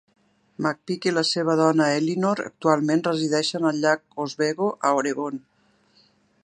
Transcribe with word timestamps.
McPeak 0.65 1.03
i 1.09 1.11
la 1.17 1.23
seva 1.31 1.55
dona 1.59 1.89
Elynor 1.97 2.41
actualment 2.45 3.05
resideixen 3.09 3.69
al 3.73 3.81
llac 3.85 4.19
Oswego, 4.25 4.73
a 4.91 4.95
Oregon. 5.03 5.43